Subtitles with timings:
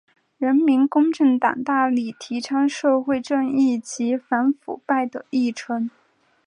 [0.39, 5.91] 人民公正党大力提倡社会正义及反腐败的议程。